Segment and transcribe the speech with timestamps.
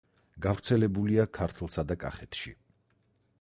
[0.45, 2.55] გავრცელებულია ქართლსა და კახეთში.